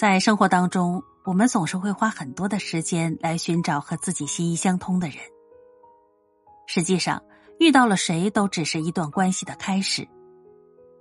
[0.00, 5.18] 在生活当中，我们总是会花很多的时间来寻找和自己心意相通的人。
[6.66, 7.22] 实际上，
[7.58, 10.08] 遇到了谁都只是一段关系的开始。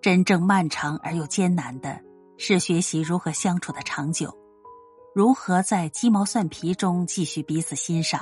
[0.02, 1.98] 真正漫长而又艰难的，
[2.38, 4.38] 是学习如何相处的长久，
[5.16, 8.22] 如何在鸡毛蒜皮中继续彼此欣赏，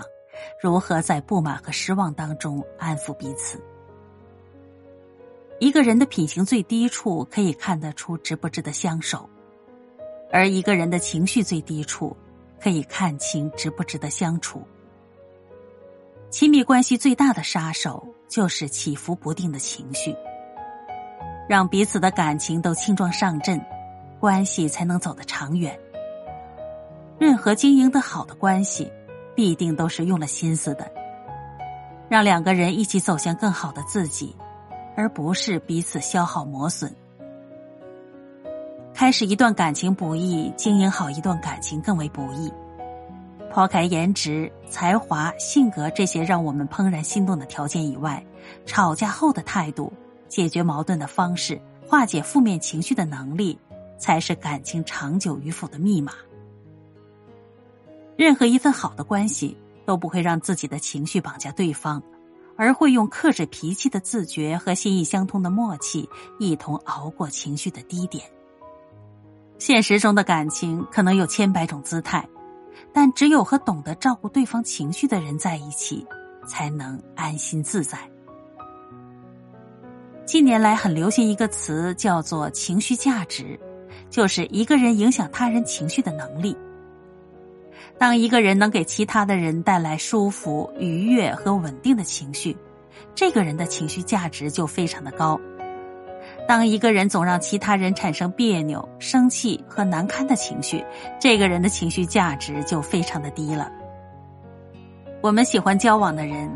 [0.62, 3.60] 如何在不满和失望当中安抚彼此。
[5.60, 9.28] 一个人的品行最低处，可以看得出值不值得相守。
[10.32, 12.16] 而一个人的情绪最低处，
[12.60, 14.62] 可以看清值不值得相处。
[16.30, 20.14] 亲密关系最大的杀手就是起伏不定的情绪，
[21.48, 23.60] 让彼此的感情都轻装上阵，
[24.20, 25.80] 关系才能走得长远。
[27.18, 28.92] 任何经营的好的关系，
[29.34, 30.92] 必定都是用了心思的，
[32.10, 34.36] 让两个人一起走向更好的自己，
[34.96, 36.94] 而不是彼此消耗磨损。
[38.98, 42.52] 开始一段感情不易，经营好一段感情更为不易。
[43.52, 48.26] 抛开颜值、才华、性格这些让我们怦然心动的条件以外，
[48.66, 49.94] 吵架后的态度、
[50.28, 53.56] 解决矛盾的方式、化解负面情绪的能力，
[54.00, 56.14] 才是感情长久与否的密码。
[58.16, 62.02] 任何一份好的关系都不会让自己的情绪绑架对方，
[62.56, 68.26] 而会用克制脾气的自觉和心意相通的默契，一同熬过情绪的低点。
[69.60, 72.28] 现实中的感情可能有千百种姿态，
[72.94, 76.06] 但只有和懂得照顾对方情绪的人在一起，
[76.48, 77.98] 才能安心自在。
[80.26, 83.60] 近年来很流行一个词，叫做“情绪价值”，
[84.12, 86.56] 就是一个人影响他人情绪的能力。
[87.98, 92.56] 当一个人能给其他的人带来舒服、愉悦和稳定的情绪，
[93.16, 95.40] 这个人的情绪价值就非常的高。
[96.48, 100.84] 当一个人总让其他人产生别扭、生气和难堪的情绪，
[101.20, 103.70] 这个人的情绪价值就非常的低了。
[105.22, 106.50] 我们喜欢交往的人，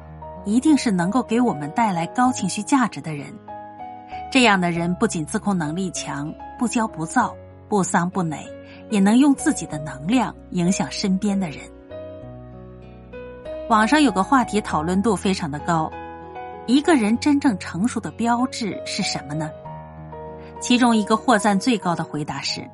[0.46, 3.28] 一定是能够给我们带来高情绪价值的人。
[4.32, 7.36] 这样的人不仅自控能力强，不骄不躁，
[7.68, 8.48] 不丧不馁，
[8.90, 11.60] 也能用自己的能量影响身边的人。
[13.68, 15.92] 网上有个话题讨论度非常的高，
[16.66, 19.52] 一个人真正成熟的标志是什么呢？
[20.62, 22.70] 其中一个获赞最高的回答是：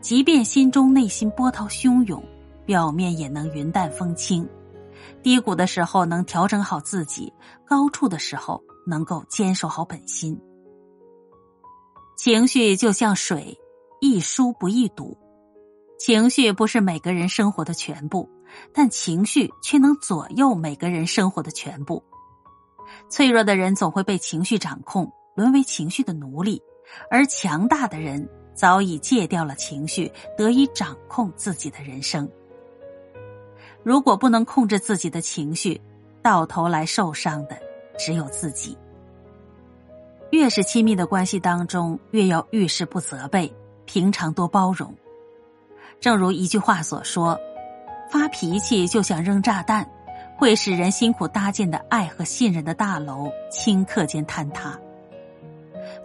[0.00, 2.22] 即便心中内心波涛汹涌，
[2.64, 4.46] 表面也能云淡风轻；
[5.20, 7.32] 低谷的时候能调整好自己，
[7.66, 10.40] 高处的时候能够坚守好本心。
[12.16, 13.58] 情绪就像水，
[14.00, 15.18] 易疏不易堵。
[15.98, 18.30] 情绪不是每个人生活的全部，
[18.72, 22.02] 但情绪却能左右每个人生活的全部。
[23.08, 26.62] 脆弱的人总会被情绪掌控，沦为情绪的奴隶。
[27.10, 32.28] 而强大的人早已戒掉了情绪，得以掌控自己的人生。
[33.82, 35.80] 如果不能控制自己的情绪，
[36.22, 37.58] 到头来受伤的
[37.98, 38.76] 只有自己。
[40.30, 43.52] 越是亲密的关系当中，越要遇事不责备，
[43.84, 44.94] 平常多包容。
[45.98, 47.38] 正如一句话所说
[48.10, 49.90] ：“发脾气就像扔炸弹，
[50.36, 54.78] 会使人辛苦搭建的爱和信任的大楼顷刻间坍塌。”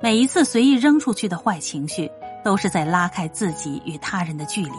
[0.02, 2.12] 每一次随意扔出去的坏情绪，
[2.44, 4.74] 都是在拉开自己与他人的距离。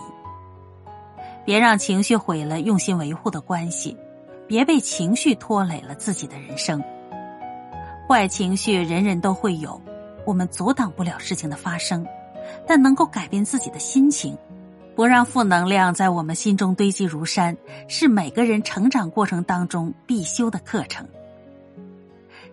[1.45, 3.97] 别让情绪毁了用心维护的关系，
[4.47, 6.83] 别被情绪拖累了自己的人生。
[8.09, 9.81] 坏情绪人人都会有，
[10.25, 12.07] 我们阻挡不了事情的发生，
[12.67, 14.37] 但能够改变自己的心情，
[14.95, 17.57] 不让负能量在我们心中堆积如山，
[17.89, 21.07] 是每个人成长过程当中必修的课程。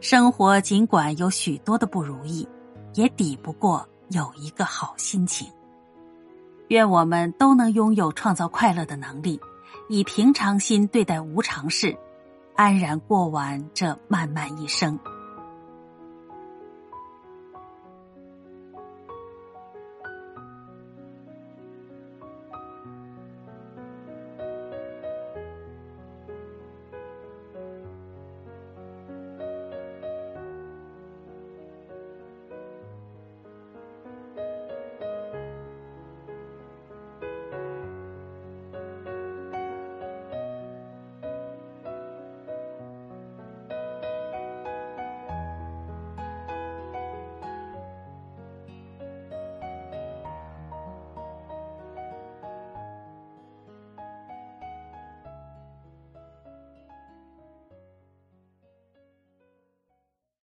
[0.03, 2.45] 生活尽管有许多的不如意，
[2.93, 5.47] 也抵不过有一个好心情。
[6.67, 9.39] 愿我们都能拥有创造快乐的能力，
[9.87, 11.97] 以平常心对待无常事，
[12.53, 14.99] 安然过完这漫漫一生。